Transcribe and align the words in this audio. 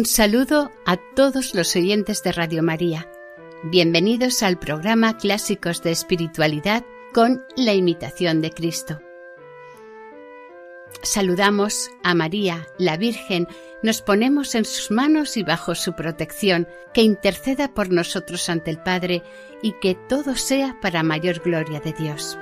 Un 0.00 0.06
saludo 0.06 0.72
a 0.86 0.96
todos 0.96 1.54
los 1.54 1.76
oyentes 1.76 2.22
de 2.22 2.32
Radio 2.32 2.62
María. 2.62 3.06
Bienvenidos 3.64 4.42
al 4.42 4.58
programa 4.58 5.18
Clásicos 5.18 5.82
de 5.82 5.90
Espiritualidad 5.90 6.86
con 7.12 7.44
la 7.54 7.74
imitación 7.74 8.40
de 8.40 8.50
Cristo. 8.50 9.02
Saludamos 11.02 11.90
a 12.02 12.14
María, 12.14 12.66
la 12.78 12.96
Virgen, 12.96 13.46
nos 13.82 14.00
ponemos 14.00 14.54
en 14.54 14.64
sus 14.64 14.90
manos 14.90 15.36
y 15.36 15.42
bajo 15.42 15.74
su 15.74 15.92
protección, 15.92 16.66
que 16.94 17.02
interceda 17.02 17.74
por 17.74 17.90
nosotros 17.90 18.48
ante 18.48 18.70
el 18.70 18.82
Padre 18.82 19.22
y 19.60 19.72
que 19.82 19.96
todo 20.08 20.34
sea 20.34 20.78
para 20.80 21.02
mayor 21.02 21.40
gloria 21.40 21.80
de 21.80 21.92
Dios. 21.92 22.38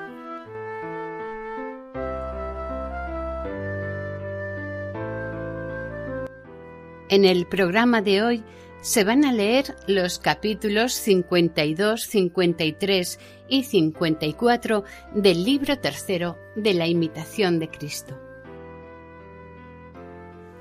En 7.10 7.24
el 7.24 7.46
programa 7.46 8.02
de 8.02 8.22
hoy 8.22 8.44
se 8.82 9.02
van 9.02 9.24
a 9.24 9.32
leer 9.32 9.76
los 9.86 10.18
capítulos 10.18 10.92
52, 10.92 12.02
53 12.02 13.18
y 13.48 13.64
54 13.64 14.84
del 15.14 15.42
libro 15.42 15.78
tercero 15.78 16.38
de 16.54 16.74
la 16.74 16.86
imitación 16.86 17.58
de 17.58 17.70
Cristo. 17.70 18.20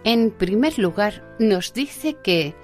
En 0.05 0.31
primer 0.31 0.79
lugar, 0.79 1.35
nos 1.37 1.73
dice 1.73 2.15
que 2.23 2.55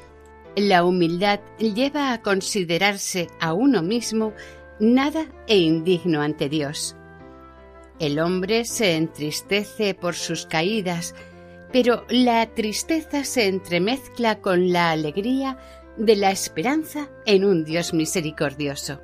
la 0.56 0.86
humildad 0.86 1.42
lleva 1.59 2.14
a 2.14 2.22
considerarse 2.22 3.28
a 3.42 3.54
uno 3.54 3.81
mismo 3.81 4.34
nada 4.80 5.26
e 5.48 5.58
indigno 5.58 6.22
ante 6.22 6.48
Dios. 6.48 6.95
El 8.00 8.20
hombre 8.20 8.64
se 8.64 8.95
entristece 8.95 9.94
por 9.94 10.16
sus 10.16 10.45
caídas, 10.45 11.16
pero 11.73 12.06
la 12.08 12.45
tristeza 12.54 13.23
se 13.23 13.48
entremezcla 13.48 14.39
con 14.42 14.72
la 14.72 14.92
alegría 14.92 15.58
de 15.98 16.16
la 16.16 16.30
esperanza 16.30 17.10
en 17.26 17.44
un 17.44 17.66
Dios 17.66 17.95
misericordioso. 17.95 19.02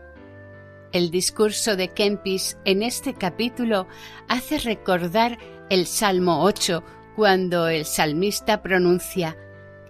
El 0.91 1.09
discurso 1.09 1.75
de 1.75 1.88
Kempis 1.90 2.57
en 2.66 2.84
este 2.84 3.16
capítulo 3.16 3.88
hace 4.28 4.59
recordar 4.59 5.40
el 5.72 5.88
Salmo 5.88 6.44
8 6.44 6.84
cuando 7.16 7.68
el 7.68 7.85
salmista 7.85 8.62
pronuncia 8.62 9.36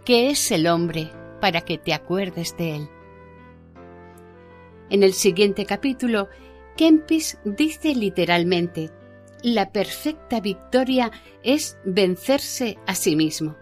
¿Qué 0.06 0.30
es 0.30 0.50
el 0.50 0.66
hombre 0.66 1.12
para 1.42 1.62
que 1.62 1.78
te 1.78 1.94
acuerdes 1.94 2.56
de 2.58 2.78
él? 2.78 2.90
En 4.90 5.04
el 5.04 5.14
siguiente 5.14 5.66
capítulo, 5.66 6.30
Kempis 6.78 7.40
dice 7.44 7.94
literalmente 7.94 8.90
la 9.44 9.72
perfecta 9.72 10.40
victoria 10.40 11.12
es 11.44 11.78
vencerse 11.86 12.78
a 12.86 12.96
sí 12.96 13.16
mismo. 13.16 13.56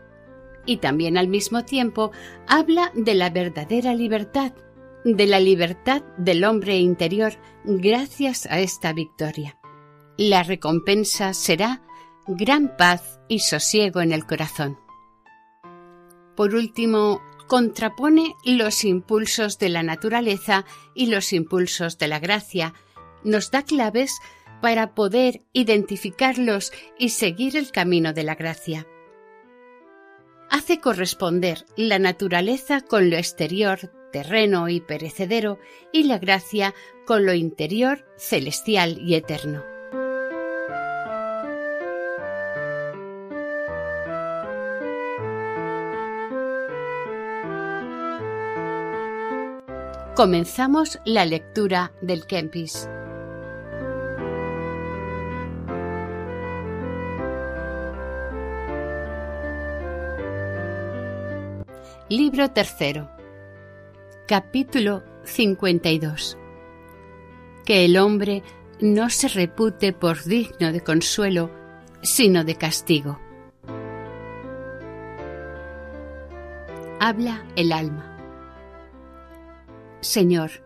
Y 0.66 0.78
también 0.78 1.18
al 1.18 1.28
mismo 1.28 1.64
tiempo 1.64 2.12
habla 2.48 2.92
de 2.94 3.16
la 3.16 3.30
verdadera 3.30 3.94
libertad, 3.94 4.54
de 5.06 5.26
la 5.26 5.40
libertad 5.40 6.04
del 6.18 6.44
hombre 6.44 6.78
interior 6.78 7.34
gracias 7.64 8.46
a 8.48 8.60
esta 8.60 8.92
victoria. 8.94 9.58
La 10.18 10.44
recompensa 10.44 11.34
será 11.34 11.84
gran 12.28 12.76
paz 12.76 13.20
y 13.30 13.40
sosiego 13.40 14.02
en 14.02 14.12
el 14.12 14.26
corazón. 14.26 14.78
Por 16.36 16.54
último, 16.54 17.22
contrapone 17.48 18.36
los 18.44 18.84
impulsos 18.84 19.58
de 19.58 19.70
la 19.70 19.84
naturaleza 19.84 20.66
y 20.94 21.08
los 21.08 21.34
impulsos 21.34 21.98
de 21.98 22.08
la 22.08 22.20
gracia, 22.20 22.74
nos 23.24 23.52
da 23.52 23.64
claves 23.64 24.12
para 24.62 24.95
poder 24.95 25.41
identificarlos 25.53 26.72
y 26.97 27.09
seguir 27.09 27.56
el 27.57 27.72
camino 27.72 28.13
de 28.13 28.23
la 28.23 28.35
gracia. 28.35 28.88
Hace 30.50 30.79
corresponder 30.79 31.66
la 31.75 32.00
naturaleza 32.00 32.81
con 32.81 33.09
lo 33.09 33.18
exterior, 33.18 33.91
terreno 34.12 34.69
y 34.69 34.79
perecedero, 34.79 35.59
y 35.91 36.03
la 36.03 36.18
gracia 36.18 36.73
con 37.06 37.25
lo 37.25 37.34
interior, 37.34 38.06
celestial 38.18 38.97
y 39.01 39.16
eterno. 39.16 39.63
Comenzamos 50.16 51.00
la 51.06 51.25
lectura 51.25 51.91
del 52.01 52.25
Kempis. 52.25 52.89
Libro 62.09 62.51
tercero. 62.51 63.12
Capítulo 64.29 65.03
52. 65.25 66.38
Que 67.66 67.84
el 67.84 67.97
hombre 67.97 68.44
no 68.79 69.09
se 69.09 69.28
repute 69.28 69.91
por 69.91 70.23
digno 70.23 70.72
de 70.72 70.79
consuelo, 70.79 71.51
sino 72.01 72.45
de 72.45 72.56
castigo. 72.56 73.19
Habla 77.01 77.45
el 77.57 77.73
alma. 77.73 78.18
Señor, 80.00 80.63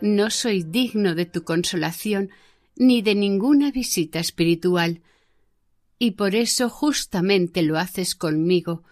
no 0.00 0.30
soy 0.30 0.64
digno 0.64 1.14
de 1.14 1.26
tu 1.26 1.44
consolación 1.44 2.30
ni 2.74 3.02
de 3.02 3.14
ninguna 3.14 3.70
visita 3.70 4.18
espiritual, 4.18 5.00
y 6.00 6.12
por 6.12 6.34
eso 6.34 6.68
justamente 6.68 7.62
lo 7.62 7.78
haces 7.78 8.16
conmigo, 8.16 8.82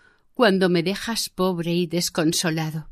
cuando 0.40 0.70
me 0.70 0.82
dejas 0.82 1.28
pobre 1.28 1.74
y 1.74 1.86
desconsolado. 1.86 2.88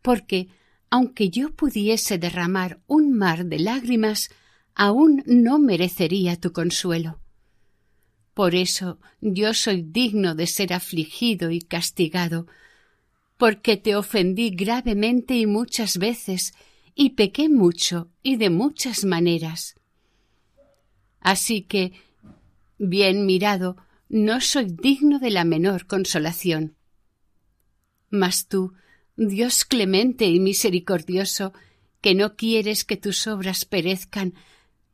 Porque, 0.00 0.48
aunque 0.88 1.28
yo 1.28 1.54
pudiese 1.54 2.16
derramar 2.16 2.80
un 2.86 3.12
mar 3.12 3.44
de 3.44 3.58
lágrimas, 3.58 4.30
aún 4.74 5.22
no 5.26 5.58
merecería 5.58 6.40
tu 6.40 6.50
consuelo. 6.50 7.20
Por 8.32 8.54
eso 8.54 8.98
yo 9.20 9.52
soy 9.52 9.82
digno 9.82 10.34
de 10.34 10.46
ser 10.46 10.72
afligido 10.72 11.50
y 11.50 11.60
castigado, 11.60 12.46
porque 13.36 13.76
te 13.76 13.94
ofendí 13.94 14.48
gravemente 14.52 15.36
y 15.36 15.44
muchas 15.44 15.98
veces, 15.98 16.54
y 16.94 17.10
pequé 17.10 17.50
mucho 17.50 18.08
y 18.22 18.36
de 18.36 18.48
muchas 18.48 19.04
maneras. 19.04 19.74
Así 21.20 21.60
que, 21.60 21.92
bien 22.78 23.26
mirado, 23.26 23.76
no 24.12 24.42
soy 24.42 24.66
digno 24.66 25.18
de 25.18 25.30
la 25.30 25.42
menor 25.42 25.86
consolación. 25.86 26.76
Mas 28.10 28.46
tú, 28.46 28.74
Dios 29.16 29.64
clemente 29.64 30.26
y 30.26 30.38
misericordioso, 30.38 31.54
que 32.02 32.14
no 32.14 32.36
quieres 32.36 32.84
que 32.84 32.98
tus 32.98 33.26
obras 33.26 33.64
perezcan, 33.64 34.34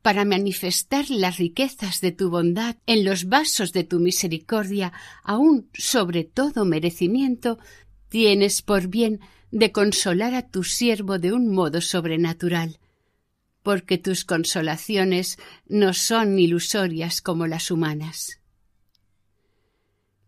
para 0.03 0.25
manifestar 0.25 1.11
las 1.11 1.39
riquezas 1.39 2.01
de 2.01 2.13
tu 2.13 2.31
bondad 2.31 2.77
en 2.87 3.05
los 3.05 3.25
vasos 3.25 3.73
de 3.73 3.83
tu 3.83 3.99
misericordia, 3.99 4.93
aún 5.25 5.69
sobre 5.75 6.23
todo 6.23 6.65
merecimiento, 6.65 7.59
tienes 8.09 8.63
por 8.63 8.87
bien 8.87 9.19
de 9.51 9.73
consolar 9.73 10.35
a 10.35 10.49
tu 10.49 10.63
siervo 10.63 11.19
de 11.19 11.33
un 11.33 11.53
modo 11.53 11.81
sobrenatural, 11.81 12.79
porque 13.65 13.99
tus 13.99 14.25
consolaciones 14.25 15.39
no 15.67 15.93
son 15.93 16.39
ilusorias 16.39 17.21
como 17.21 17.49
las 17.49 17.73
humanas. 17.73 18.39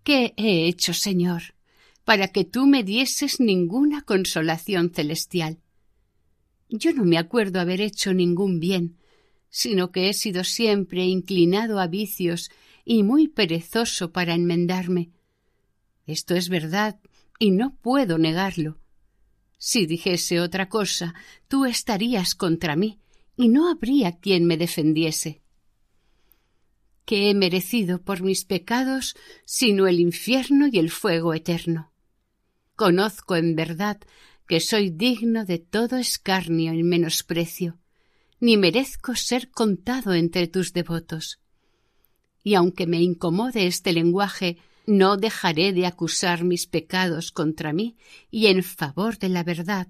¿Qué 0.02 0.32
he 0.36 0.66
hecho, 0.66 0.94
Señor, 0.94 1.54
para 2.04 2.28
que 2.28 2.44
tú 2.44 2.66
me 2.66 2.82
dieses 2.82 3.40
ninguna 3.40 4.02
consolación 4.02 4.90
celestial? 4.90 5.58
Yo 6.68 6.92
no 6.92 7.04
me 7.04 7.18
acuerdo 7.18 7.60
haber 7.60 7.80
hecho 7.80 8.14
ningún 8.14 8.60
bien, 8.60 8.96
sino 9.50 9.90
que 9.90 10.08
he 10.08 10.14
sido 10.14 10.44
siempre 10.44 11.04
inclinado 11.04 11.80
a 11.80 11.86
vicios 11.86 12.50
y 12.84 13.02
muy 13.02 13.28
perezoso 13.28 14.12
para 14.12 14.34
enmendarme. 14.34 15.10
Esto 16.06 16.34
es 16.34 16.48
verdad 16.48 16.98
y 17.38 17.50
no 17.50 17.76
puedo 17.76 18.16
negarlo. 18.18 18.78
Si 19.58 19.86
dijese 19.86 20.40
otra 20.40 20.68
cosa, 20.68 21.14
tú 21.46 21.66
estarías 21.66 22.34
contra 22.34 22.76
mí 22.76 23.00
y 23.36 23.48
no 23.48 23.68
habría 23.68 24.18
quien 24.18 24.46
me 24.46 24.56
defendiese. 24.56 25.39
Que 27.04 27.30
he 27.30 27.34
merecido 27.34 28.02
por 28.02 28.22
mis 28.22 28.44
pecados 28.44 29.14
sino 29.44 29.86
el 29.86 30.00
infierno 30.00 30.68
y 30.70 30.78
el 30.78 30.90
fuego 30.90 31.34
eterno. 31.34 31.92
Conozco 32.76 33.36
en 33.36 33.56
verdad 33.56 34.00
que 34.46 34.60
soy 34.60 34.90
digno 34.90 35.44
de 35.44 35.58
todo 35.58 35.96
escarnio 35.96 36.72
y 36.72 36.82
menosprecio, 36.82 37.78
ni 38.40 38.56
merezco 38.56 39.14
ser 39.14 39.50
contado 39.50 40.14
entre 40.14 40.48
tus 40.48 40.72
devotos. 40.72 41.40
Y 42.42 42.54
aunque 42.54 42.86
me 42.86 43.00
incomode 43.00 43.66
este 43.66 43.92
lenguaje, 43.92 44.56
no 44.86 45.16
dejaré 45.16 45.72
de 45.72 45.86
acusar 45.86 46.42
mis 46.42 46.66
pecados 46.66 47.32
contra 47.32 47.72
mí 47.72 47.96
y 48.30 48.46
en 48.46 48.62
favor 48.62 49.18
de 49.18 49.28
la 49.28 49.44
verdad, 49.44 49.88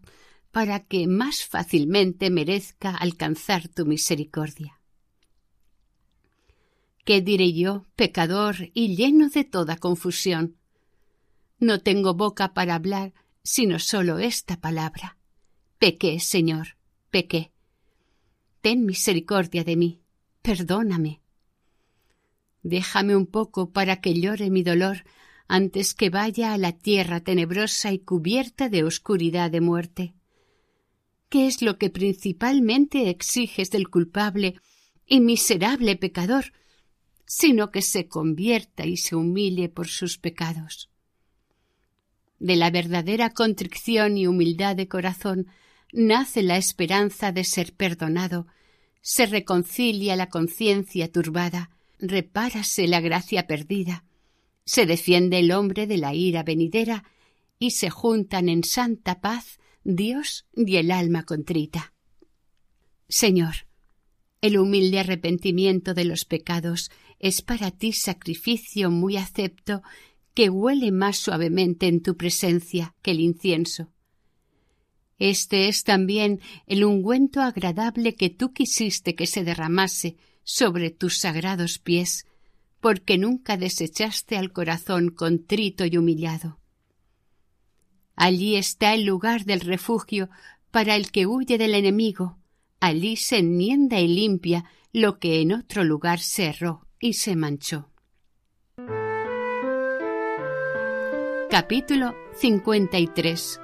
para 0.51 0.81
que 0.81 1.07
más 1.07 1.45
fácilmente 1.45 2.29
merezca 2.29 2.91
alcanzar 2.91 3.69
tu 3.69 3.87
misericordia. 3.87 4.80
¿Qué 7.05 7.21
diré 7.23 7.53
yo, 7.53 7.87
pecador 7.97 8.71
y 8.75 8.97
lleno 8.97 9.29
de 9.29 9.45
toda 9.45 9.77
confusión? 9.77 10.57
No 11.59 11.81
tengo 11.81 12.15
boca 12.15 12.55
para 12.55 12.75
hablar, 12.75 13.13
sino 13.43 13.79
sólo 13.79 14.19
esta 14.19 14.61
palabra. 14.61 15.17
Pequé, 15.79 16.21
Señor, 16.21 16.77
pequé. 17.11 17.53
Ten 18.61 18.85
misericordia 18.85 19.65
de 19.65 19.77
mí, 19.77 20.01
perdóname. 20.43 21.21
Déjame 22.63 23.17
un 23.17 23.27
poco 23.27 23.71
para 23.71 24.01
que 24.01 24.21
llore 24.21 24.51
mi 24.51 24.63
dolor 24.63 25.05
antes 25.49 25.95
que 25.95 26.11
vaya 26.11 26.53
a 26.53 26.59
la 26.59 26.73
tierra 26.73 27.21
tenebrosa 27.21 27.93
y 27.93 27.99
cubierta 27.99 28.69
de 28.69 28.85
oscuridad 28.85 29.51
de 29.51 29.61
muerte. 29.61 30.15
¿Qué 31.29 31.47
es 31.47 31.63
lo 31.63 31.79
que 31.79 31.91
principalmente 31.91 33.09
exiges 33.09 33.71
del 33.71 33.89
culpable 33.89 34.57
y 35.07 35.21
miserable 35.21 35.97
pecador, 35.97 36.53
sino 37.33 37.71
que 37.71 37.81
se 37.81 38.09
convierta 38.09 38.87
y 38.87 38.97
se 38.97 39.15
humille 39.15 39.69
por 39.69 39.87
sus 39.87 40.19
pecados? 40.19 40.91
De 42.41 42.57
la 42.57 42.73
verdadera 42.73 43.31
contrición 43.31 44.19
y 44.19 44.27
humildad 44.27 44.75
de 44.75 44.89
corazón 44.89 45.47
nace 45.93 46.43
la 46.43 46.57
esperanza 46.57 47.31
de 47.31 47.45
ser 47.45 47.73
perdonado, 47.73 48.49
se 49.01 49.27
reconcilia 49.27 50.17
la 50.17 50.29
conciencia 50.29 51.13
turbada, 51.13 51.71
repárase 52.01 52.89
la 52.89 53.01
gracia 53.01 53.47
perdida, 53.47 54.03
se 54.65 54.85
defiende 54.85 55.39
el 55.39 55.53
hombre 55.53 55.87
de 55.87 55.99
la 55.99 56.15
ira 56.15 56.43
venidera 56.43 57.05
y 57.61 57.71
se 57.71 57.91
juntan 57.91 58.49
en 58.49 58.65
santa 58.65 59.21
paz 59.21 59.61
Dios 59.85 60.47
y 60.57 60.79
el 60.79 60.91
alma 60.91 61.23
contrita. 61.23 61.95
Señor, 63.09 63.70
el 64.41 64.59
humilde 64.59 65.01
arrepentimiento 65.01 65.95
de 65.95 66.05
los 66.05 66.25
pecados 66.25 66.91
es 67.19 67.43
para 67.43 67.71
ti 67.71 67.93
sacrificio 67.93 68.91
muy 68.91 69.17
acepto 69.17 69.83
que 70.35 70.49
huele 70.49 70.93
más 70.93 71.19
suavemente 71.19 71.87
en 71.87 72.03
tu 72.03 72.17
presencia 72.17 72.95
que 73.03 73.11
el 73.11 73.21
incienso. 73.21 73.93
Este 75.19 75.69
es 75.69 75.85
también 75.85 76.41
el 76.67 76.85
ungüento 76.85 77.43
agradable 77.43 78.15
que 78.15 78.31
tú 78.31 78.55
quisiste 78.55 79.15
que 79.15 79.27
se 79.27 79.45
derramase 79.45 80.17
sobre 80.45 80.91
tus 80.91 81.19
sagrados 81.19 81.79
pies, 81.79 82.27
porque 82.81 83.19
nunca 83.19 83.59
desechaste 83.59 84.39
al 84.39 84.53
corazón 84.53 85.11
contrito 85.11 85.85
y 85.85 85.99
humillado. 85.99 86.59
Allí 88.17 88.57
está 88.57 88.95
el 88.95 89.05
lugar 89.05 89.45
del 89.45 89.61
refugio 89.61 90.31
para 90.71 90.97
el 90.97 91.11
que 91.11 91.27
huye 91.27 91.59
del 91.59 91.75
enemigo, 91.75 92.40
allí 92.81 93.17
se 93.17 93.39
enmienda 93.39 94.01
y 94.01 94.09
limpia 94.09 94.65
lo 94.93 95.19
que 95.19 95.41
en 95.41 95.53
otro 95.53 95.85
lugar 95.85 96.19
se 96.21 96.47
erró 96.47 96.87
y 96.99 97.15
se 97.15 97.37
manchó. 97.37 97.91
Capítulo 101.51 102.15
53 102.35 103.61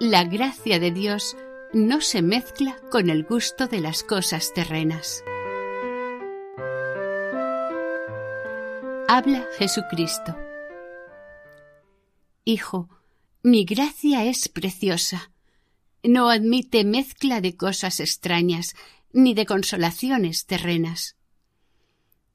La 0.00 0.24
gracia 0.24 0.78
de 0.78 0.90
Dios 0.90 1.36
no 1.72 2.00
se 2.00 2.22
mezcla 2.22 2.76
con 2.90 3.10
el 3.10 3.24
gusto 3.24 3.66
de 3.66 3.80
las 3.80 4.02
cosas 4.02 4.52
terrenas. 4.52 5.22
habla 9.10 9.44
Jesucristo. 9.58 10.36
Hijo, 12.44 12.88
mi 13.42 13.64
gracia 13.64 14.24
es 14.24 14.48
preciosa. 14.48 15.29
No 16.02 16.30
admite 16.30 16.84
mezcla 16.84 17.40
de 17.40 17.56
cosas 17.56 18.00
extrañas 18.00 18.74
ni 19.12 19.34
de 19.34 19.44
consolaciones 19.44 20.46
terrenas. 20.46 21.16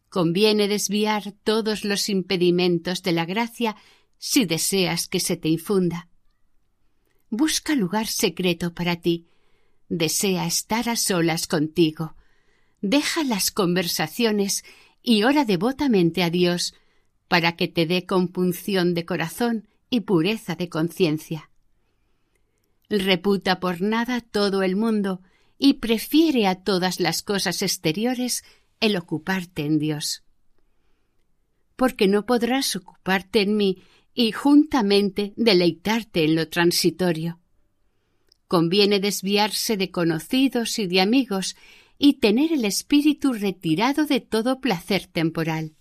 Conviene 0.09 0.67
desviar 0.67 1.33
todos 1.43 1.83
los 1.83 2.09
impedimentos 2.09 3.01
de 3.01 3.11
la 3.11 3.25
gracia 3.25 3.75
si 4.17 4.45
deseas 4.45 5.07
que 5.07 5.19
se 5.19 5.35
te 5.35 5.49
infunda. 5.49 6.09
Busca 7.29 7.75
lugar 7.75 8.07
secreto 8.07 8.73
para 8.73 8.97
ti. 8.97 9.27
Desea 9.89 10.45
estar 10.45 10.89
a 10.89 10.95
solas 10.95 11.47
contigo. 11.47 12.15
Deja 12.81 13.23
las 13.23 13.51
conversaciones 13.51 14.63
y 15.01 15.23
ora 15.23 15.43
devotamente 15.43 16.23
a 16.23 16.29
Dios 16.29 16.75
para 17.27 17.55
que 17.55 17.67
te 17.67 17.85
dé 17.85 18.05
compunción 18.05 18.93
de 18.93 19.05
corazón 19.05 19.67
y 19.89 20.01
pureza 20.01 20.55
de 20.55 20.69
conciencia. 20.69 21.49
Reputa 22.89 23.59
por 23.59 23.81
nada 23.81 24.21
todo 24.21 24.63
el 24.63 24.75
mundo 24.75 25.21
y 25.57 25.75
prefiere 25.75 26.47
a 26.47 26.55
todas 26.55 26.99
las 26.99 27.23
cosas 27.23 27.61
exteriores 27.61 28.43
el 28.79 28.95
ocuparte 28.97 29.65
en 29.65 29.79
Dios. 29.79 30.23
Porque 31.75 32.07
no 32.07 32.25
podrás 32.25 32.75
ocuparte 32.75 33.41
en 33.41 33.57
mí 33.57 33.83
y 34.13 34.31
juntamente 34.31 35.33
deleitarte 35.35 36.23
en 36.23 36.35
lo 36.35 36.47
transitorio. 36.47 37.39
Conviene 38.47 38.99
desviarse 38.99 39.75
de 39.75 39.91
conocidos 39.91 40.77
y 40.79 40.87
de 40.87 41.01
amigos 41.01 41.55
y 41.97 42.15
tener 42.15 42.53
el 42.53 42.65
espíritu 42.65 43.33
retirado 43.33 44.05
de 44.05 44.19
todo 44.21 44.59
placer 44.59 45.07
temporal. 45.07 45.74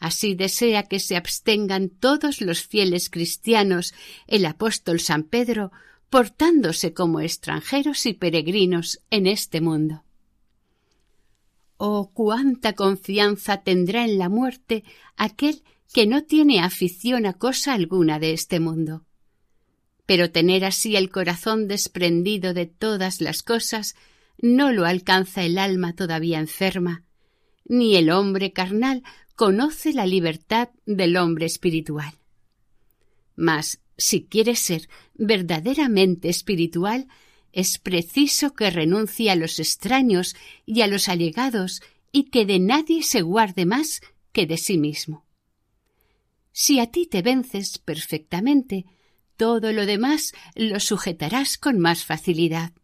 Así 0.00 0.34
desea 0.34 0.84
que 0.84 0.98
se 0.98 1.14
abstengan 1.14 1.90
todos 1.90 2.40
los 2.40 2.62
fieles 2.62 3.10
cristianos, 3.10 3.94
el 4.26 4.46
apóstol 4.46 4.98
San 4.98 5.24
Pedro, 5.24 5.72
portándose 6.08 6.94
como 6.94 7.20
extranjeros 7.20 8.06
y 8.06 8.14
peregrinos 8.14 9.00
en 9.10 9.26
este 9.26 9.60
mundo. 9.60 10.02
Oh, 11.76 12.10
cuánta 12.12 12.72
confianza 12.72 13.58
tendrá 13.58 14.04
en 14.04 14.18
la 14.18 14.30
muerte 14.30 14.84
aquel 15.16 15.62
que 15.92 16.06
no 16.06 16.24
tiene 16.24 16.60
afición 16.60 17.26
a 17.26 17.34
cosa 17.34 17.74
alguna 17.74 18.18
de 18.18 18.32
este 18.32 18.58
mundo. 18.58 19.04
Pero 20.06 20.30
tener 20.30 20.64
así 20.64 20.96
el 20.96 21.10
corazón 21.10 21.68
desprendido 21.68 22.54
de 22.54 22.66
todas 22.66 23.20
las 23.20 23.42
cosas 23.42 23.96
no 24.38 24.72
lo 24.72 24.86
alcanza 24.86 25.42
el 25.42 25.58
alma 25.58 25.94
todavía 25.94 26.38
enferma, 26.38 27.04
ni 27.64 27.96
el 27.96 28.10
hombre 28.10 28.52
carnal 28.52 29.02
conoce 29.40 29.94
la 29.94 30.04
libertad 30.04 30.68
del 30.84 31.16
hombre 31.16 31.46
espiritual. 31.46 32.12
Mas, 33.36 33.80
si 33.96 34.24
quiere 34.24 34.54
ser 34.54 34.90
verdaderamente 35.14 36.28
espiritual, 36.28 37.08
es 37.50 37.78
preciso 37.78 38.52
que 38.52 38.68
renuncie 38.68 39.30
a 39.30 39.36
los 39.36 39.58
extraños 39.58 40.36
y 40.66 40.82
a 40.82 40.88
los 40.88 41.08
allegados 41.08 41.80
y 42.12 42.24
que 42.24 42.44
de 42.44 42.58
nadie 42.58 43.02
se 43.02 43.22
guarde 43.22 43.64
más 43.64 44.02
que 44.32 44.44
de 44.44 44.58
sí 44.58 44.76
mismo. 44.76 45.24
Si 46.52 46.78
a 46.78 46.90
ti 46.90 47.06
te 47.06 47.22
vences 47.22 47.78
perfectamente, 47.78 48.84
todo 49.38 49.72
lo 49.72 49.86
demás 49.86 50.34
lo 50.54 50.78
sujetarás 50.80 51.56
con 51.56 51.78
más 51.78 52.04
facilidad. 52.04 52.74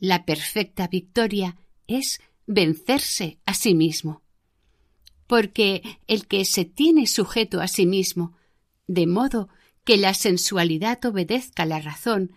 La 0.00 0.24
perfecta 0.24 0.88
victoria 0.88 1.58
es 1.86 2.22
vencerse 2.46 3.38
a 3.44 3.52
sí 3.52 3.74
mismo. 3.74 4.22
Porque 5.26 5.82
el 6.06 6.26
que 6.26 6.44
se 6.44 6.64
tiene 6.64 7.06
sujeto 7.06 7.60
a 7.60 7.68
sí 7.68 7.86
mismo, 7.86 8.36
de 8.86 9.06
modo 9.06 9.48
que 9.84 9.96
la 9.96 10.14
sensualidad 10.14 11.04
obedezca 11.04 11.64
a 11.64 11.66
la 11.66 11.80
razón 11.80 12.32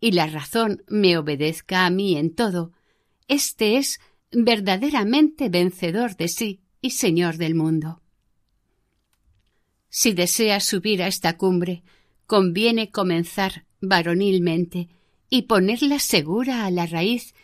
y 0.00 0.12
la 0.12 0.26
razón 0.26 0.82
me 0.88 1.18
obedezca 1.18 1.86
a 1.86 1.90
mí 1.90 2.16
en 2.16 2.34
todo, 2.34 2.72
éste 3.28 3.76
es 3.76 4.00
verdaderamente 4.32 5.48
vencedor 5.48 6.16
de 6.16 6.28
sí 6.28 6.60
y 6.80 6.90
señor 6.90 7.36
del 7.36 7.54
mundo. 7.54 8.00
Si 9.88 10.12
deseas 10.12 10.64
subir 10.64 11.02
a 11.02 11.08
esta 11.08 11.36
cumbre, 11.36 11.82
conviene 12.26 12.90
comenzar 12.90 13.66
varonilmente 13.80 14.88
y 15.28 15.42
ponerla 15.42 15.98
segura 15.98 16.64
a 16.64 16.70
la 16.70 16.86
raíz 16.86 17.34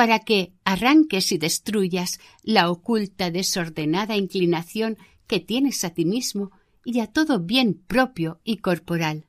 para 0.00 0.20
que 0.20 0.54
arranques 0.64 1.30
y 1.30 1.36
destruyas 1.36 2.20
la 2.42 2.70
oculta 2.70 3.30
desordenada 3.30 4.16
inclinación 4.16 4.96
que 5.26 5.40
tienes 5.40 5.84
a 5.84 5.90
ti 5.90 6.06
mismo 6.06 6.52
y 6.86 7.00
a 7.00 7.06
todo 7.06 7.38
bien 7.38 7.74
propio 7.74 8.40
y 8.42 8.56
corporal. 8.56 9.26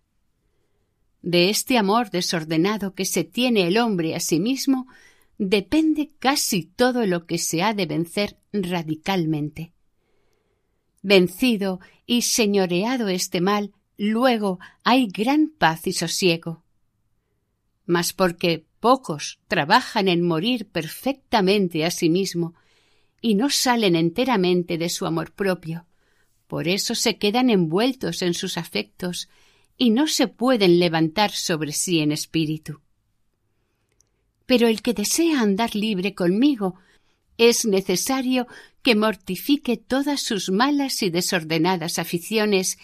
De 1.21 1.49
este 1.49 1.77
amor 1.77 2.09
desordenado 2.09 2.95
que 2.95 3.03
se 3.03 3.25
tiene 3.25 3.67
el 3.67 3.77
hombre 3.77 4.15
a 4.15 4.21
sí 4.21 4.39
mismo, 4.39 4.87
depende 5.37 6.13
casi 6.19 6.63
todo 6.63 7.05
lo 7.05 7.25
que 7.25 7.37
se 7.37 7.63
ha 7.63 7.73
de 7.73 7.85
vencer 7.85 8.37
radicalmente. 8.53 9.73
Vencido 11.01 11.81
y 12.05 12.21
señoreado 12.21 13.09
este 13.09 13.41
mal, 13.41 13.73
luego 13.97 14.59
hay 14.85 15.07
gran 15.07 15.49
paz 15.49 15.85
y 15.85 15.91
sosiego. 15.91 16.63
Mas 17.85 18.13
porque 18.13 18.70
pocos 18.81 19.39
trabajan 19.47 20.09
en 20.09 20.21
morir 20.21 20.67
perfectamente 20.67 21.85
a 21.85 21.91
sí 21.91 22.09
mismo 22.09 22.55
y 23.21 23.35
no 23.35 23.49
salen 23.49 23.95
enteramente 23.95 24.77
de 24.77 24.89
su 24.89 25.05
amor 25.05 25.31
propio, 25.31 25.85
por 26.47 26.67
eso 26.67 26.95
se 26.95 27.17
quedan 27.17 27.49
envueltos 27.49 28.21
en 28.21 28.33
sus 28.33 28.57
afectos 28.57 29.29
y 29.77 29.91
no 29.91 30.07
se 30.07 30.27
pueden 30.27 30.79
levantar 30.79 31.31
sobre 31.31 31.71
sí 31.71 31.99
en 31.99 32.11
espíritu. 32.11 32.81
Pero 34.45 34.67
el 34.67 34.81
que 34.81 34.93
desea 34.93 35.39
andar 35.39 35.75
libre 35.75 36.13
conmigo 36.13 36.75
es 37.37 37.65
necesario 37.65 38.47
que 38.81 38.95
mortifique 38.95 39.77
todas 39.77 40.21
sus 40.21 40.49
malas 40.49 41.01
y 41.03 41.09
desordenadas 41.09 41.99
aficiones 41.99 42.77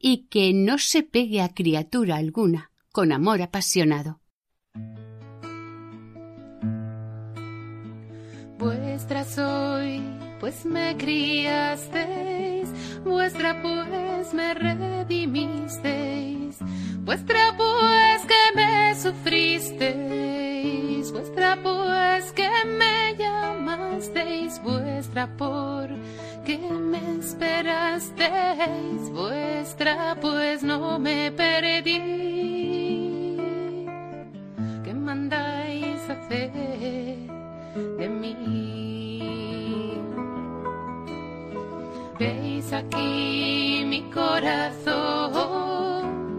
y 0.00 0.26
que 0.28 0.52
no 0.52 0.78
se 0.78 1.02
pegue 1.02 1.42
a 1.42 1.54
criatura 1.54 2.16
alguna 2.16 2.70
con 2.90 3.12
amor 3.12 3.40
apasionado. 3.40 4.20
Vuestra 8.92 9.24
soy, 9.24 10.02
pues 10.38 10.66
me 10.66 10.94
criasteis, 10.98 12.68
vuestra 13.02 13.62
pues 13.62 14.34
me 14.34 14.52
redimisteis, 14.52 16.58
vuestra 17.02 17.56
pues 17.56 18.26
que 18.26 18.34
me 18.54 18.94
sufristeis, 18.94 21.10
vuestra 21.10 21.56
pues 21.62 22.32
que 22.32 22.50
me 22.66 23.16
llamasteis, 23.16 24.62
vuestra 24.62 25.26
por 25.38 25.88
que 26.44 26.58
me 26.58 27.18
esperasteis, 27.18 29.08
vuestra 29.10 30.18
pues 30.20 30.62
no 30.62 30.98
me 30.98 31.32
perdí. 31.32 33.38
¿Qué 34.84 34.92
mandáis 34.92 36.10
hacer? 36.10 36.61
Aquí 42.84 43.84
mi 43.86 44.02
corazón, 44.10 45.38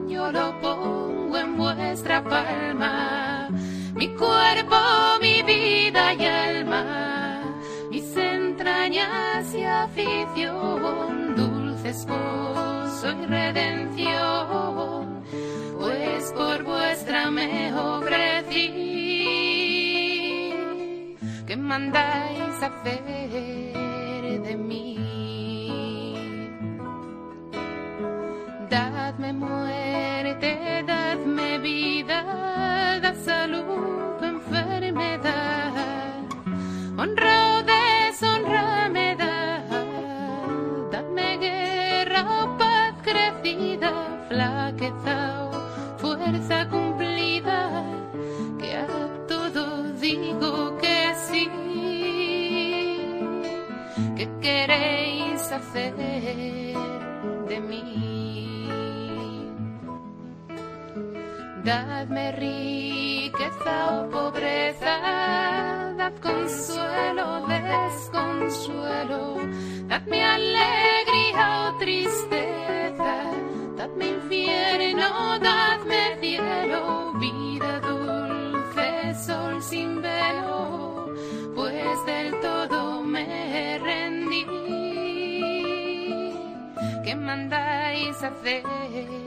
yo 0.09 0.31
lo 0.31 0.59
pongo 0.61 1.37
en 1.37 1.57
vuestra 1.57 2.23
palma, 2.23 3.49
mi 3.95 4.07
cuerpo, 4.09 4.75
mi 5.21 5.41
vida 5.43 6.13
y 6.13 6.25
alma, 6.25 7.41
mis 7.89 8.15
entrañas 8.15 9.53
y 9.53 9.63
afición, 9.63 11.35
dulce 11.35 11.89
esposo 11.89 13.11
y 13.11 13.25
redención, 13.25 15.23
pues 15.79 16.31
por 16.33 16.63
vuestra 16.63 17.29
me 17.31 17.73
ofrecí 17.73 18.83
mandáis 21.73 22.61
hacer 22.61 23.03
de 24.43 24.55
mí. 24.57 24.92
Muerte, 29.49 30.83
dadme 30.87 31.57
vida, 31.59 32.19
dad 33.01 33.15
salud 33.15 34.21
enfermedad, 34.23 35.73
honra 36.97 37.35
o 37.55 37.63
deshonra 37.71 38.89
me 38.89 39.15
da, 39.15 39.37
dadme 40.91 41.37
guerra 41.37 42.21
o 42.43 42.57
paz 42.57 42.93
crecida, 43.03 43.91
flaqueza 44.29 45.17
o 45.49 45.51
fuerza 45.97 46.67
cumplida, 46.69 47.59
que 48.59 48.69
a 48.75 48.87
todo 49.27 49.61
digo 49.99 50.77
que 50.77 51.13
sí. 51.27 51.49
¿Qué 54.15 54.29
queréis 54.41 55.51
hacer 55.51 55.93
Dadme 61.63 62.33
riqueza 62.33 64.01
o 64.01 64.09
pobreza, 64.09 64.99
dad 65.95 66.11
consuelo, 66.21 67.47
desconsuelo, 67.47 69.37
dadme 69.87 70.25
alegría 70.25 71.69
o 71.69 71.77
tristeza, 71.77 73.15
dadme 73.77 74.07
infierno, 74.09 75.39
dadme 75.39 76.17
cielo, 76.19 77.13
vida 77.13 77.79
dulce, 77.79 79.15
sol 79.25 79.63
sin 79.63 80.01
velo, 80.01 81.13
pues 81.55 82.05
del 82.05 82.41
todo 82.41 83.03
me 83.03 83.79
rendí. 83.79 84.45
¿Qué 87.05 87.15
mandáis 87.15 88.21
hacer 88.21 89.22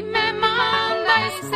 Si 0.00 0.06
me 0.06 0.32
mandáis 0.32 1.50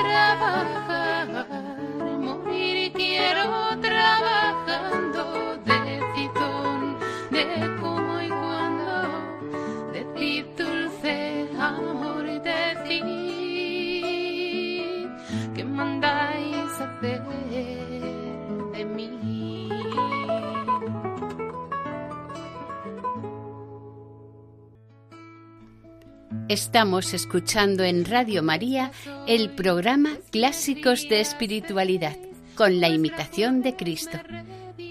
Estamos 26.55 27.15
escuchando 27.15 27.83
en 27.83 28.05
Radio 28.05 28.41
María 28.41 28.93
el 29.27 29.51
programa 29.57 30.11
Clásicos 30.31 31.09
de 31.09 31.21
Espiritualidad 31.21 32.17
con 32.55 32.81
la 32.81 32.89
imitación 32.89 33.61
de 33.61 33.75
Cristo. 33.75 34.21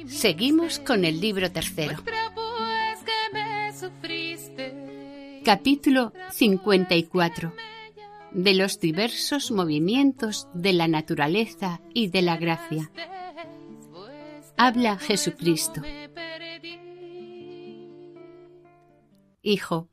Seguimos 0.05 0.79
con 0.79 1.05
el 1.05 1.21
libro 1.21 1.49
tercero. 1.53 2.03
Pues. 2.03 2.17
Capítulo 5.45 6.11
54. 6.31 7.53
De 8.33 8.53
los 8.55 8.81
diversos 8.81 9.49
movimientos 9.49 10.49
de 10.53 10.73
la 10.73 10.89
naturaleza 10.89 11.79
y 11.93 12.09
de 12.09 12.23
la 12.23 12.35
gracia. 12.35 12.91
Habla 14.57 14.97
Jesucristo. 14.97 15.81
Hijo, 19.41 19.87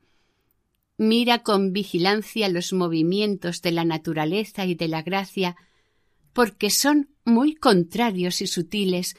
mira 1.01 1.41
con 1.41 1.73
vigilancia 1.73 2.47
los 2.47 2.73
movimientos 2.73 3.63
de 3.63 3.71
la 3.71 3.83
naturaleza 3.85 4.67
y 4.67 4.75
de 4.75 4.87
la 4.87 5.01
gracia, 5.01 5.55
porque 6.31 6.69
son 6.69 7.09
muy 7.25 7.55
contrarios 7.55 8.39
y 8.39 8.45
sutiles, 8.45 9.15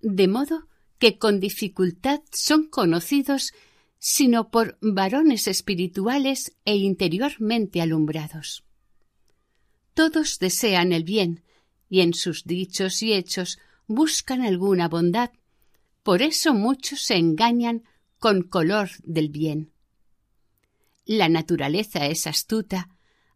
de 0.00 0.28
modo 0.28 0.66
que 0.98 1.18
con 1.18 1.38
dificultad 1.38 2.22
son 2.32 2.68
conocidos 2.68 3.52
sino 3.98 4.48
por 4.50 4.78
varones 4.80 5.46
espirituales 5.46 6.56
e 6.64 6.76
interiormente 6.76 7.82
alumbrados. 7.82 8.64
Todos 9.92 10.38
desean 10.38 10.94
el 10.94 11.04
bien, 11.04 11.44
y 11.90 12.00
en 12.00 12.14
sus 12.14 12.44
dichos 12.44 13.02
y 13.02 13.12
hechos 13.12 13.58
buscan 13.86 14.40
alguna 14.40 14.88
bondad, 14.88 15.32
por 16.02 16.22
eso 16.22 16.54
muchos 16.54 17.02
se 17.02 17.16
engañan 17.16 17.84
con 18.18 18.40
color 18.40 18.88
del 19.04 19.28
bien. 19.28 19.75
La 21.06 21.28
naturaleza 21.28 22.06
es 22.06 22.26
astuta, 22.26 22.90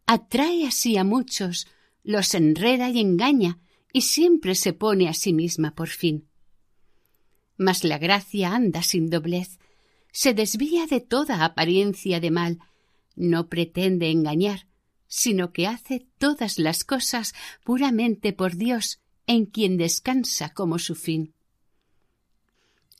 atrae 0.05 0.67
así 0.67 0.97
a 0.97 1.05
muchos, 1.05 1.67
los 2.03 2.35
enreda 2.35 2.89
y 2.89 2.99
engaña, 2.99 3.59
y 3.93 4.01
siempre 4.01 4.55
se 4.55 4.73
pone 4.73 5.07
a 5.07 5.13
sí 5.13 5.31
misma 5.31 5.73
por 5.73 5.87
fin. 5.87 6.27
Mas 7.57 7.85
la 7.85 7.97
gracia 7.97 8.53
anda 8.53 8.83
sin 8.83 9.09
doblez, 9.09 9.57
se 10.11 10.33
desvía 10.33 10.85
de 10.85 10.99
toda 10.99 11.45
apariencia 11.45 12.19
de 12.19 12.29
mal, 12.29 12.59
no 13.15 13.47
pretende 13.47 14.11
engañar, 14.11 14.67
sino 15.07 15.53
que 15.53 15.67
hace 15.67 16.05
todas 16.17 16.59
las 16.59 16.83
cosas 16.83 17.33
puramente 17.63 18.33
por 18.33 18.57
Dios, 18.57 18.99
en 19.27 19.45
quien 19.45 19.77
descansa 19.77 20.53
como 20.53 20.77
su 20.77 20.95
fin. 20.95 21.33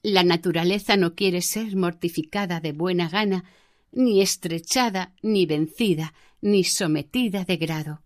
La 0.01 0.23
naturaleza 0.23 0.95
no 0.95 1.13
quiere 1.13 1.41
ser 1.41 1.75
mortificada 1.75 2.61
de 2.61 2.71
buena 2.71 3.09
gana, 3.09 3.43
ni 3.91 4.21
estrechada, 4.21 5.13
ni 5.21 5.45
vencida, 5.45 6.13
ni 6.41 6.63
sometida 6.63 7.43
de 7.43 7.57
grado. 7.57 8.01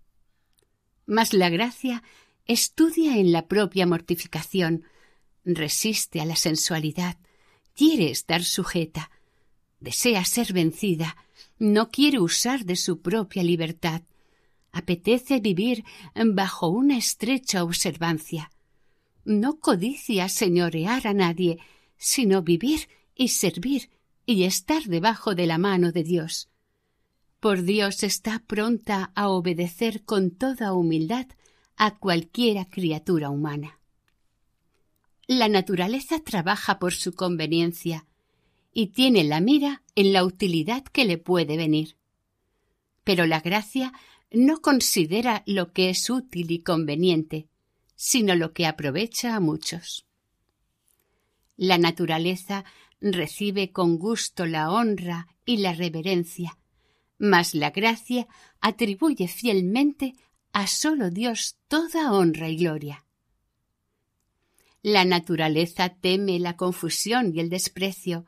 Mas 1.06 1.34
la 1.34 1.50
gracia 1.50 2.04
estudia 2.46 3.18
en 3.18 3.32
la 3.32 3.48
propia 3.48 3.86
mortificación, 3.86 4.84
resiste 5.44 6.22
a 6.22 6.26
la 6.26 6.36
sensualidad, 6.36 7.18
quiere 7.76 8.10
estar 8.10 8.44
sujeta, 8.44 9.12
desea 9.80 10.26
ser 10.26 10.54
vencida, 10.54 11.16
no 11.60 11.90
quiere 11.90 12.20
usar 12.20 12.66
de 12.66 12.76
su 12.76 13.02
propia 13.02 13.44
libertad, 13.44 14.02
apetece 14.72 15.40
vivir 15.40 15.86
bajo 16.16 16.68
una 16.68 16.98
estrecha 16.98 17.64
observancia. 17.64 18.52
No 19.24 19.60
codicia 19.60 20.28
señorear 20.30 21.08
a 21.08 21.14
nadie, 21.14 21.60
sino 21.98 22.42
vivir 22.42 22.90
y 23.16 23.30
servir 23.30 23.90
y 24.26 24.44
estar 24.44 24.84
debajo 24.84 25.36
de 25.36 25.48
la 25.48 25.58
mano 25.58 25.92
de 25.92 26.04
Dios. 26.04 26.50
Por 27.40 27.62
Dios 27.64 28.04
está 28.04 28.44
pronta 28.46 29.12
a 29.16 29.30
obedecer 29.30 30.04
con 30.04 30.32
toda 30.32 30.74
humildad 30.74 31.28
a 31.78 31.98
cualquiera 31.98 32.66
criatura 32.66 33.30
humana. 33.30 33.80
La 35.28 35.48
naturaleza 35.48 36.20
trabaja 36.20 36.80
por 36.80 36.94
su 36.94 37.14
conveniencia 37.14 38.06
y 38.74 38.88
tiene 38.88 39.24
la 39.24 39.42
mira 39.42 39.84
en 39.96 40.14
la 40.14 40.24
utilidad 40.24 40.84
que 40.84 41.06
le 41.06 41.18
puede 41.18 41.58
venir. 41.58 41.98
Pero 43.04 43.26
la 43.26 43.40
gracia 43.40 43.94
no 44.32 44.62
considera 44.62 45.44
lo 45.46 45.72
que 45.72 45.90
es 45.90 46.10
útil 46.10 46.52
y 46.52 46.60
conveniente, 46.60 47.48
sino 47.96 48.36
lo 48.36 48.54
que 48.54 48.66
aprovecha 48.66 49.36
a 49.36 49.40
muchos. 49.40 50.06
La 51.58 51.78
naturaleza 51.78 52.66
recibe 53.14 53.72
con 53.72 53.98
gusto 53.98 54.46
la 54.46 54.72
honra 54.72 55.28
y 55.46 55.58
la 55.58 55.74
reverencia, 55.74 56.58
mas 57.18 57.54
la 57.54 57.70
gracia 57.70 58.28
atribuye 58.62 59.28
fielmente 59.28 60.16
a 60.52 60.68
solo 60.68 61.10
Dios 61.10 61.58
toda 61.68 62.14
honra 62.14 62.50
y 62.50 62.58
gloria. 62.58 63.06
La 64.82 65.06
naturaleza 65.06 65.90
teme 65.90 66.40
la 66.40 66.58
confusión 66.58 67.32
y 67.34 67.40
el 67.40 67.50
desprecio, 67.50 68.26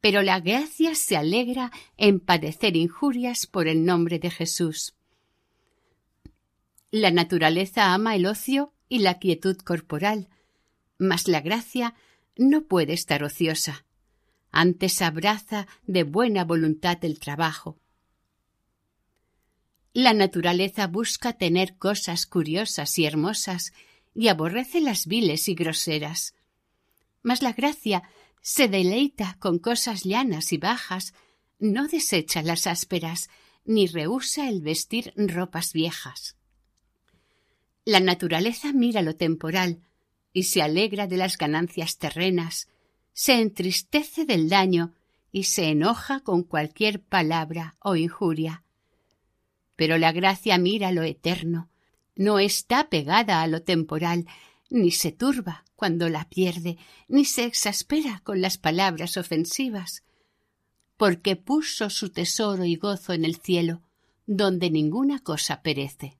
pero 0.00 0.22
la 0.22 0.40
gracia 0.40 0.94
se 0.94 1.16
alegra 1.16 1.72
en 1.96 2.20
padecer 2.20 2.76
injurias 2.76 3.46
por 3.46 3.68
el 3.68 3.84
nombre 3.84 4.18
de 4.18 4.30
Jesús. 4.30 4.94
La 6.90 7.10
naturaleza 7.10 7.92
ama 7.92 8.14
el 8.14 8.26
ocio 8.26 8.72
y 8.88 8.98
la 8.98 9.18
quietud 9.18 9.56
corporal, 9.56 10.28
mas 10.98 11.26
la 11.26 11.40
gracia 11.40 11.94
no 12.36 12.64
puede 12.64 12.92
estar 12.92 13.24
ociosa. 13.24 13.83
Antes 14.56 15.02
abraza 15.02 15.66
de 15.84 16.04
buena 16.04 16.44
voluntad 16.44 17.04
el 17.04 17.18
trabajo. 17.18 17.76
La 19.92 20.14
naturaleza 20.14 20.86
busca 20.86 21.32
tener 21.32 21.76
cosas 21.76 22.24
curiosas 22.24 22.96
y 23.00 23.04
hermosas 23.04 23.72
y 24.14 24.28
aborrece 24.28 24.80
las 24.80 25.06
viles 25.08 25.48
y 25.48 25.56
groseras. 25.56 26.34
Mas 27.20 27.42
la 27.42 27.52
gracia 27.52 28.04
se 28.42 28.68
deleita 28.68 29.36
con 29.40 29.58
cosas 29.58 30.04
llanas 30.04 30.52
y 30.52 30.58
bajas, 30.58 31.14
no 31.58 31.88
desecha 31.88 32.40
las 32.40 32.68
ásperas, 32.68 33.30
ni 33.64 33.88
rehúsa 33.88 34.48
el 34.48 34.60
vestir 34.60 35.12
ropas 35.16 35.72
viejas. 35.72 36.36
La 37.84 37.98
naturaleza 37.98 38.72
mira 38.72 39.02
lo 39.02 39.16
temporal, 39.16 39.80
y 40.32 40.44
se 40.44 40.62
alegra 40.62 41.08
de 41.08 41.16
las 41.16 41.38
ganancias 41.38 41.98
terrenas, 41.98 42.68
se 43.14 43.40
entristece 43.40 44.26
del 44.26 44.48
daño 44.48 44.92
y 45.32 45.44
se 45.44 45.68
enoja 45.70 46.20
con 46.20 46.42
cualquier 46.42 47.00
palabra 47.00 47.76
o 47.80 47.96
injuria. 47.96 48.64
Pero 49.76 49.98
la 49.98 50.12
gracia 50.12 50.58
mira 50.58 50.92
lo 50.92 51.02
eterno, 51.02 51.70
no 52.16 52.38
está 52.38 52.88
pegada 52.90 53.42
a 53.42 53.46
lo 53.46 53.62
temporal, 53.62 54.26
ni 54.68 54.90
se 54.90 55.12
turba 55.12 55.64
cuando 55.76 56.08
la 56.08 56.28
pierde, 56.28 56.76
ni 57.08 57.24
se 57.24 57.44
exaspera 57.44 58.20
con 58.24 58.40
las 58.40 58.58
palabras 58.58 59.16
ofensivas, 59.16 60.02
porque 60.96 61.36
puso 61.36 61.90
su 61.90 62.10
tesoro 62.10 62.64
y 62.64 62.76
gozo 62.76 63.12
en 63.12 63.24
el 63.24 63.36
cielo, 63.36 63.82
donde 64.26 64.70
ninguna 64.70 65.18
cosa 65.18 65.62
perece. 65.62 66.16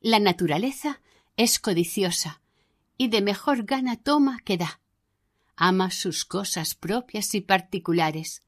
La 0.00 0.18
naturaleza 0.18 1.00
es 1.36 1.58
codiciosa 1.58 2.40
y 2.98 3.08
de 3.08 3.20
mejor 3.20 3.64
gana 3.64 3.96
toma 3.96 4.40
que 4.44 4.56
da. 4.56 4.80
Ama 5.56 5.90
sus 5.90 6.24
cosas 6.24 6.74
propias 6.74 7.34
y 7.34 7.40
particulares. 7.40 8.42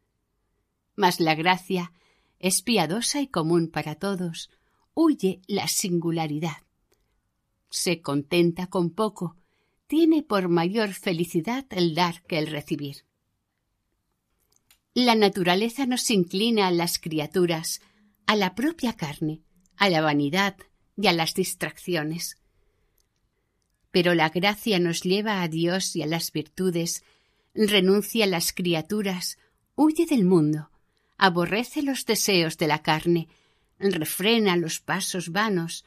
Mas 0.95 1.21
la 1.21 1.35
gracia 1.35 1.93
es 2.39 2.63
piadosa 2.63 3.21
y 3.21 3.29
común 3.29 3.69
para 3.69 3.95
todos, 3.95 4.51
huye 4.95 5.41
la 5.47 5.69
singularidad. 5.69 6.59
Se 7.71 8.03
contenta 8.03 8.67
con 8.69 8.91
poco, 8.91 9.37
tiene 9.87 10.23
por 10.23 10.49
mayor 10.49 10.93
felicidad 10.93 11.65
el 11.71 11.95
dar 11.95 12.23
que 12.25 12.39
el 12.39 12.47
recibir. 12.47 13.05
La 14.95 15.15
naturaleza 15.15 15.87
nos 15.87 16.11
inclina 16.11 16.67
a 16.67 16.71
las 16.71 16.99
criaturas, 16.99 17.81
a 18.27 18.37
la 18.37 18.55
propia 18.55 18.95
carne, 18.95 19.43
a 19.77 19.89
la 19.89 20.01
vanidad 20.01 20.57
y 20.97 21.07
a 21.07 21.13
las 21.13 21.35
distracciones 21.35 22.38
pero 23.91 24.15
la 24.15 24.29
gracia 24.29 24.79
nos 24.79 25.03
lleva 25.03 25.43
a 25.43 25.49
Dios 25.49 25.97
y 25.97 26.03
a 26.03 26.07
las 26.07 26.33
virtudes, 26.33 27.05
renuncia 27.55 28.25
a 28.25 28.29
las 28.29 28.53
criaturas, 28.53 29.39
huye 29.75 30.07
del 30.07 30.25
mundo, 30.25 30.71
aborrece 31.17 31.83
los 31.83 32.05
deseos 32.05 32.59
de 32.59 32.67
la 32.67 32.83
carne, 32.83 33.29
refrena 33.79 34.57
los 34.57 34.81
pasos 34.81 35.31
vanos, 35.31 35.85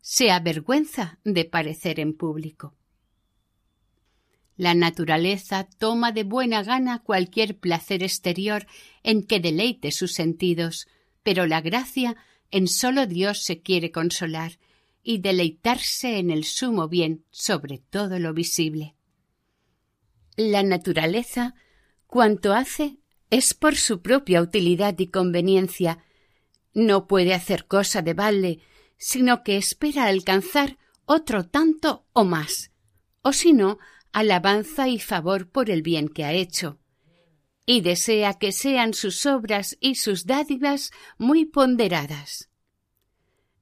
se 0.00 0.30
avergüenza 0.30 1.18
de 1.24 1.44
parecer 1.44 1.98
en 1.98 2.14
público. 2.14 2.74
La 4.56 4.74
naturaleza 4.74 5.68
toma 5.78 6.12
de 6.12 6.24
buena 6.24 6.62
gana 6.62 7.00
cualquier 7.00 7.58
placer 7.58 8.02
exterior 8.02 8.66
en 9.02 9.22
que 9.26 9.40
deleite 9.40 9.92
sus 9.92 10.14
sentidos, 10.14 10.88
pero 11.22 11.46
la 11.46 11.60
gracia 11.60 12.16
en 12.50 12.68
solo 12.68 13.06
Dios 13.06 13.42
se 13.42 13.60
quiere 13.60 13.90
consolar 13.90 14.58
y 15.08 15.18
deleitarse 15.18 16.18
en 16.18 16.32
el 16.32 16.42
sumo 16.42 16.88
bien 16.88 17.24
sobre 17.30 17.78
todo 17.78 18.18
lo 18.18 18.34
visible. 18.34 18.96
La 20.36 20.64
naturaleza, 20.64 21.54
cuanto 22.08 22.52
hace, 22.52 22.98
es 23.30 23.54
por 23.54 23.76
su 23.76 24.02
propia 24.02 24.42
utilidad 24.42 24.98
y 24.98 25.06
conveniencia. 25.06 26.02
No 26.74 27.06
puede 27.06 27.34
hacer 27.34 27.68
cosa 27.68 28.02
de 28.02 28.14
balde, 28.14 28.58
sino 28.96 29.44
que 29.44 29.56
espera 29.56 30.06
alcanzar 30.06 30.76
otro 31.04 31.46
tanto 31.46 32.04
o 32.12 32.24
más, 32.24 32.72
o 33.22 33.32
si 33.32 33.52
no, 33.52 33.78
alabanza 34.12 34.88
y 34.88 34.98
favor 34.98 35.48
por 35.48 35.70
el 35.70 35.82
bien 35.82 36.08
que 36.08 36.24
ha 36.24 36.32
hecho. 36.32 36.80
Y 37.64 37.80
desea 37.80 38.34
que 38.34 38.50
sean 38.50 38.92
sus 38.92 39.24
obras 39.24 39.76
y 39.78 39.94
sus 39.94 40.26
dádivas 40.26 40.90
muy 41.16 41.44
ponderadas. 41.44 42.50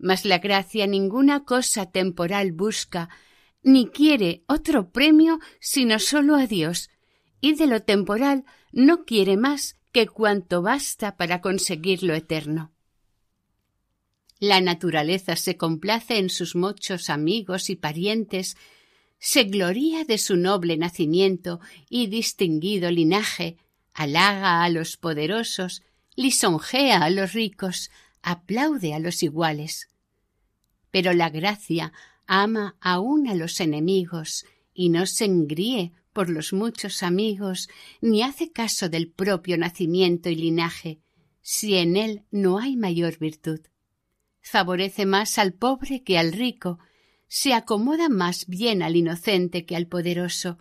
Mas 0.05 0.27
la 0.27 0.37
gracia 0.37 0.87
ninguna 0.87 1.47
cosa 1.47 1.91
temporal 1.91 2.53
busca, 2.53 3.09
ni 3.63 3.87
quiere 3.87 4.45
otro 4.47 4.91
premio 4.91 5.41
sino 5.61 5.99
solo 5.99 6.37
a 6.37 6.47
Dios, 6.47 6.91
y 7.41 7.55
de 7.55 7.67
lo 7.67 7.81
temporal 7.81 8.45
no 8.71 9.07
quiere 9.07 9.39
más 9.39 9.79
que 9.93 10.07
cuanto 10.07 10.61
basta 10.61 11.17
para 11.17 11.41
conseguir 11.41 12.03
lo 12.03 12.13
eterno. 12.13 12.71
La 14.39 14.61
naturaleza 14.61 15.37
se 15.37 15.57
complace 15.57 16.19
en 16.19 16.29
sus 16.29 16.55
muchos 16.55 17.09
amigos 17.09 17.71
y 17.71 17.77
parientes, 17.77 18.59
se 19.19 19.45
gloría 19.45 20.05
de 20.05 20.19
su 20.19 20.37
noble 20.37 20.77
nacimiento 20.77 21.61
y 21.89 22.09
distinguido 22.09 22.91
linaje, 22.91 23.57
halaga 23.95 24.65
a 24.65 24.69
los 24.69 24.99
poderosos, 24.99 25.83
lisonjea 26.15 27.05
a 27.05 27.09
los 27.09 27.33
ricos, 27.33 27.91
aplaude 28.21 28.93
a 28.93 28.99
los 28.99 29.23
iguales. 29.23 29.89
Pero 30.95 31.13
la 31.13 31.29
gracia 31.29 31.93
ama 32.25 32.77
aún 32.81 33.27
a 33.27 33.35
los 33.35 33.59
enemigos 33.59 34.47
y 34.73 34.91
no 34.91 35.07
se 35.07 35.25
engríe 35.25 35.91
por 36.13 36.31
los 36.31 36.53
muchos 36.53 37.03
amigos, 37.03 37.69
ni 38.01 38.23
hace 38.23 38.53
caso 38.53 38.89
del 38.89 39.11
propio 39.11 39.59
nacimiento 39.59 40.29
y 40.29 40.37
linaje, 40.37 41.01
si 41.43 41.75
en 41.75 41.97
él 41.97 42.23
no 42.31 42.61
hay 42.61 42.77
mayor 42.77 43.19
virtud. 43.19 43.59
Favorece 44.41 45.05
más 45.05 45.37
al 45.37 45.53
pobre 45.53 46.05
que 46.05 46.17
al 46.17 46.33
rico, 46.33 46.79
se 47.27 47.55
acomoda 47.55 48.09
más 48.09 48.47
bien 48.47 48.81
al 48.81 48.95
inocente 48.95 49.67
que 49.67 49.75
al 49.75 49.89
poderoso, 49.89 50.59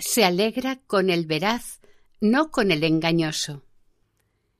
se 0.00 0.24
alegra 0.24 0.80
con 0.88 1.10
el 1.10 1.26
veraz, 1.26 1.80
no 2.20 2.50
con 2.50 2.72
el 2.72 2.82
engañoso 2.82 3.62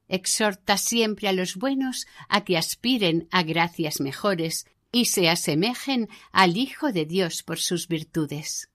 exhorta 0.08 0.76
siempre 0.76 1.28
a 1.28 1.32
los 1.32 1.56
buenos 1.56 2.06
a 2.28 2.44
que 2.44 2.56
aspiren 2.56 3.28
a 3.30 3.42
gracias 3.42 4.00
mejores 4.00 4.66
y 4.96 5.04
se 5.04 5.28
asemejen 5.28 6.08
al 6.32 6.56
Hijo 6.56 6.90
de 6.90 7.04
Dios 7.04 7.42
por 7.42 7.58
sus 7.58 7.86
virtudes. 7.86 8.70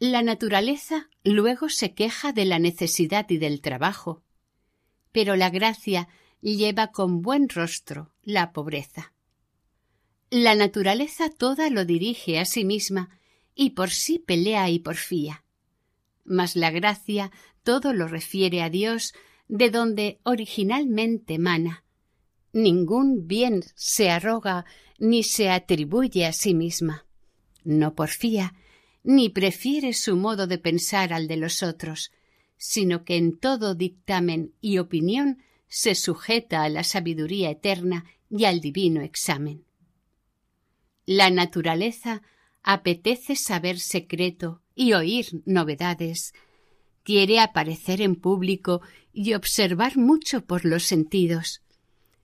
La 0.00 0.22
naturaleza 0.22 1.08
luego 1.22 1.68
se 1.68 1.94
queja 1.94 2.32
de 2.32 2.46
la 2.46 2.58
necesidad 2.58 3.30
y 3.30 3.38
del 3.38 3.60
trabajo, 3.60 4.24
pero 5.12 5.36
la 5.36 5.50
gracia 5.50 6.08
lleva 6.40 6.88
con 6.88 7.22
buen 7.22 7.48
rostro 7.48 8.12
la 8.24 8.52
pobreza. 8.52 9.12
La 10.30 10.56
naturaleza 10.56 11.30
toda 11.30 11.70
lo 11.70 11.84
dirige 11.84 12.40
a 12.40 12.44
sí 12.44 12.64
misma 12.64 13.20
y 13.54 13.70
por 13.70 13.90
sí 13.90 14.18
pelea 14.18 14.68
y 14.68 14.80
porfía. 14.80 15.44
Mas 16.24 16.56
la 16.56 16.72
gracia 16.72 17.30
todo 17.62 17.92
lo 17.92 18.08
refiere 18.08 18.62
a 18.62 18.68
Dios 18.68 19.14
de 19.46 19.70
donde 19.70 20.18
originalmente 20.24 21.38
mana. 21.38 21.84
Ningún 22.52 23.26
bien 23.26 23.62
se 23.74 24.10
arroga 24.10 24.64
ni 24.98 25.22
se 25.22 25.50
atribuye 25.50 26.26
a 26.26 26.32
sí 26.32 26.54
misma. 26.54 27.06
No 27.64 27.94
porfía, 27.94 28.54
ni 29.02 29.28
prefiere 29.28 29.92
su 29.92 30.16
modo 30.16 30.46
de 30.46 30.58
pensar 30.58 31.12
al 31.12 31.28
de 31.28 31.36
los 31.36 31.62
otros, 31.62 32.12
sino 32.56 33.04
que 33.04 33.16
en 33.16 33.38
todo 33.38 33.74
dictamen 33.74 34.52
y 34.60 34.78
opinión 34.78 35.38
se 35.68 35.94
sujeta 35.94 36.62
a 36.62 36.68
la 36.68 36.84
sabiduría 36.84 37.50
eterna 37.50 38.04
y 38.28 38.44
al 38.44 38.60
divino 38.60 39.00
examen. 39.00 39.64
La 41.06 41.30
naturaleza 41.30 42.22
apetece 42.62 43.36
saber 43.36 43.78
secreto 43.78 44.62
y 44.74 44.92
oír 44.92 45.42
novedades, 45.46 46.34
quiere 47.02 47.40
aparecer 47.40 48.00
en 48.00 48.16
público 48.16 48.82
y 49.12 49.34
observar 49.34 49.96
mucho 49.96 50.44
por 50.44 50.64
los 50.64 50.84
sentidos, 50.84 51.62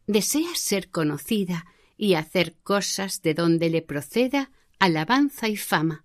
desea 0.06 0.54
ser 0.54 0.90
conocida 0.90 1.66
y 1.96 2.14
hacer 2.14 2.54
cosas 2.62 3.22
de 3.22 3.34
donde 3.34 3.70
le 3.70 3.82
proceda 3.82 4.50
alabanza 4.78 5.48
y 5.48 5.56
fama. 5.56 6.04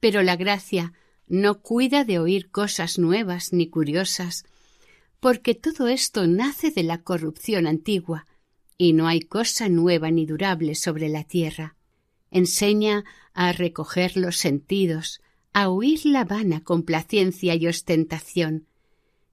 Pero 0.00 0.22
la 0.22 0.36
gracia 0.36 0.92
no 1.26 1.60
cuida 1.60 2.04
de 2.04 2.18
oír 2.18 2.50
cosas 2.50 2.98
nuevas 2.98 3.52
ni 3.52 3.68
curiosas, 3.68 4.44
porque 5.20 5.54
todo 5.54 5.88
esto 5.88 6.26
nace 6.26 6.70
de 6.70 6.82
la 6.82 7.02
corrupción 7.02 7.66
antigua, 7.66 8.26
y 8.76 8.92
no 8.92 9.06
hay 9.06 9.20
cosa 9.20 9.68
nueva 9.68 10.10
ni 10.10 10.26
durable 10.26 10.74
sobre 10.74 11.08
la 11.08 11.24
tierra. 11.24 11.76
Enseña 12.30 13.04
a 13.32 13.52
recoger 13.52 14.16
los 14.16 14.36
sentidos, 14.38 15.20
a 15.52 15.68
huir 15.68 16.04
la 16.04 16.24
vana 16.24 16.64
complacencia 16.64 17.54
y 17.54 17.66
ostentación, 17.68 18.66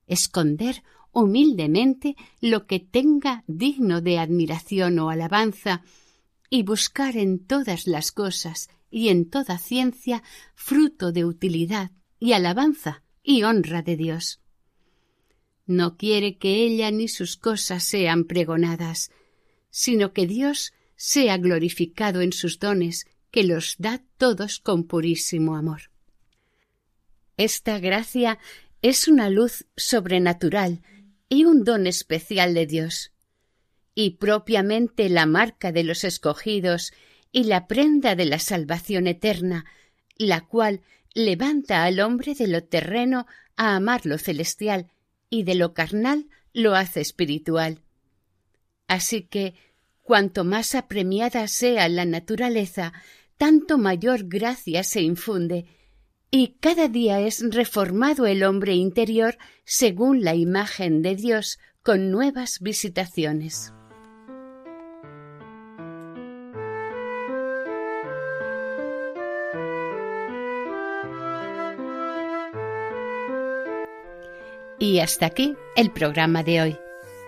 esconder 0.06 0.82
humildemente 1.12 2.16
lo 2.40 2.66
que 2.66 2.80
tenga 2.80 3.44
digno 3.46 4.00
de 4.00 4.18
admiración 4.18 4.98
o 4.98 5.10
alabanza, 5.10 5.82
y 6.50 6.64
buscar 6.64 7.16
en 7.16 7.38
todas 7.38 7.86
las 7.86 8.10
cosas 8.10 8.68
y 8.90 9.08
en 9.08 9.30
toda 9.30 9.58
ciencia 9.58 10.22
fruto 10.54 11.12
de 11.12 11.24
utilidad 11.24 11.92
y 12.18 12.32
alabanza 12.32 13.04
y 13.22 13.44
honra 13.44 13.82
de 13.82 13.96
Dios. 13.96 14.40
No 15.64 15.96
quiere 15.96 16.36
que 16.36 16.64
ella 16.64 16.90
ni 16.90 17.06
sus 17.06 17.36
cosas 17.36 17.84
sean 17.84 18.24
pregonadas, 18.24 19.12
sino 19.70 20.12
que 20.12 20.26
Dios 20.26 20.72
sea 20.96 21.38
glorificado 21.38 22.20
en 22.20 22.32
sus 22.32 22.58
dones, 22.58 23.06
que 23.30 23.44
los 23.44 23.76
da 23.78 24.02
todos 24.18 24.58
con 24.58 24.84
purísimo 24.84 25.54
amor. 25.54 25.82
Esta 27.36 27.78
gracia 27.78 28.38
es 28.82 29.06
una 29.06 29.30
luz 29.30 29.66
sobrenatural 29.76 30.82
y 31.30 31.44
un 31.44 31.64
don 31.64 31.86
especial 31.86 32.52
de 32.52 32.66
Dios, 32.66 33.12
y 33.94 34.16
propiamente 34.16 35.08
la 35.08 35.24
marca 35.24 35.72
de 35.72 35.84
los 35.84 36.04
escogidos 36.04 36.92
y 37.32 37.44
la 37.44 37.68
prenda 37.68 38.16
de 38.16 38.26
la 38.26 38.40
salvación 38.40 39.06
eterna, 39.06 39.64
la 40.16 40.42
cual 40.42 40.82
levanta 41.14 41.84
al 41.84 42.00
hombre 42.00 42.34
de 42.34 42.48
lo 42.48 42.64
terreno 42.64 43.26
a 43.56 43.76
amar 43.76 44.06
lo 44.06 44.18
celestial 44.18 44.90
y 45.30 45.44
de 45.44 45.54
lo 45.54 45.72
carnal 45.72 46.26
lo 46.52 46.74
hace 46.74 47.00
espiritual. 47.00 47.78
Así 48.88 49.22
que, 49.22 49.54
cuanto 50.02 50.42
más 50.42 50.74
apremiada 50.74 51.46
sea 51.46 51.88
la 51.88 52.04
naturaleza, 52.04 52.92
tanto 53.36 53.78
mayor 53.78 54.24
gracia 54.24 54.82
se 54.82 55.00
infunde, 55.00 55.66
y 56.30 56.56
cada 56.60 56.88
día 56.88 57.20
es 57.20 57.42
reformado 57.50 58.26
el 58.26 58.44
hombre 58.44 58.74
interior 58.74 59.36
según 59.64 60.22
la 60.22 60.34
imagen 60.34 61.02
de 61.02 61.16
Dios 61.16 61.58
con 61.82 62.10
nuevas 62.10 62.60
visitaciones. 62.60 63.72
Y 74.78 75.00
hasta 75.00 75.26
aquí 75.26 75.56
el 75.76 75.90
programa 75.90 76.42
de 76.42 76.62
hoy. 76.62 76.78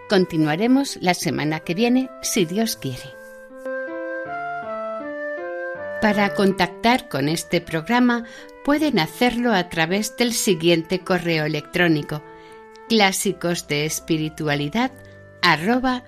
Continuaremos 0.08 0.96
la 1.02 1.12
semana 1.12 1.60
que 1.60 1.74
viene, 1.74 2.08
si 2.22 2.46
Dios 2.46 2.76
quiere. 2.76 3.14
Para 6.00 6.34
contactar 6.34 7.08
con 7.08 7.28
este 7.28 7.60
programa 7.60 8.24
pueden 8.64 8.98
hacerlo 8.98 9.52
a 9.52 9.68
través 9.68 10.16
del 10.16 10.32
siguiente 10.32 11.00
correo 11.00 11.44
electrónico 11.44 12.22
clásicos 12.88 13.68
de 13.68 13.86
espiritualidad 13.86 14.92
arroba. 15.40 16.04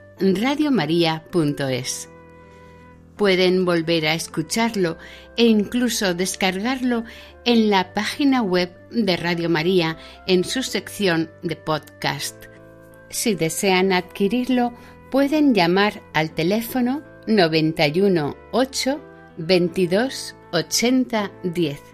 Pueden 3.16 3.64
volver 3.64 4.06
a 4.06 4.14
escucharlo 4.14 4.98
e 5.36 5.44
incluso 5.44 6.14
descargarlo 6.14 7.04
en 7.44 7.70
la 7.70 7.94
página 7.94 8.42
web 8.42 8.70
de 8.90 9.16
Radio 9.16 9.48
María 9.48 9.96
en 10.26 10.44
su 10.44 10.62
sección 10.62 11.30
de 11.42 11.56
podcast. 11.56 12.46
Si 13.08 13.34
desean 13.34 13.92
adquirirlo, 13.92 14.72
pueden 15.10 15.54
llamar 15.54 16.02
al 16.12 16.32
teléfono 16.32 17.02
91 17.26 18.36
8 18.52 19.00
22 19.38 20.36
80 20.52 21.32
10. 21.44 21.93